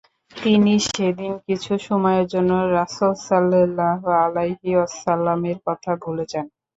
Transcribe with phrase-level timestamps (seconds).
[0.35, 6.45] তিনি সেদিন কিছু সময়ের জন্য রাসূল সাল্লাল্লাহু আলাইহি ওয়াসাল্লাম-এর কথা ভুলে যান।